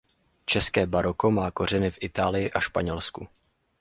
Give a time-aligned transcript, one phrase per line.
[0.45, 3.27] České baroko má kořeny v Itálii a Španělsku.